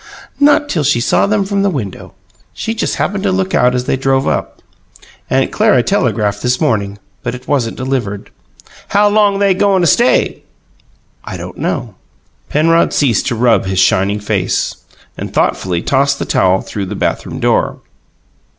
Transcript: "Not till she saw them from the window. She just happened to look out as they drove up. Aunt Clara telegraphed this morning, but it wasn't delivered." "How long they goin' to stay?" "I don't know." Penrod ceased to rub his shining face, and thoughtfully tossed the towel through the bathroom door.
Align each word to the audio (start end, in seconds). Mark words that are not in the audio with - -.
"Not 0.39 0.67
till 0.67 0.83
she 0.83 0.99
saw 0.99 1.27
them 1.27 1.45
from 1.45 1.61
the 1.61 1.69
window. 1.69 2.15
She 2.53 2.73
just 2.73 2.95
happened 2.95 3.21
to 3.21 3.31
look 3.31 3.53
out 3.53 3.75
as 3.75 3.83
they 3.83 3.97
drove 3.97 4.27
up. 4.27 4.63
Aunt 5.29 5.51
Clara 5.51 5.83
telegraphed 5.83 6.41
this 6.41 6.59
morning, 6.59 6.97
but 7.21 7.35
it 7.35 7.47
wasn't 7.47 7.77
delivered." 7.77 8.31
"How 8.87 9.07
long 9.07 9.37
they 9.37 9.53
goin' 9.53 9.81
to 9.81 9.85
stay?" 9.87 10.41
"I 11.23 11.37
don't 11.37 11.57
know." 11.59 11.93
Penrod 12.49 12.93
ceased 12.93 13.27
to 13.27 13.35
rub 13.35 13.67
his 13.67 13.77
shining 13.77 14.19
face, 14.19 14.77
and 15.19 15.31
thoughtfully 15.31 15.83
tossed 15.83 16.17
the 16.17 16.25
towel 16.25 16.61
through 16.61 16.87
the 16.87 16.95
bathroom 16.95 17.39
door. 17.39 17.77